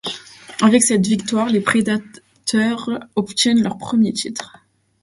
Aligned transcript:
Avec 0.63 0.81
cette 0.81 1.05
victoire 1.05 1.47
les 1.49 1.61
Predators 1.61 2.89
obtiennent 3.15 3.61
leur 3.61 3.77
premier 3.77 4.11
titre. 4.13 4.57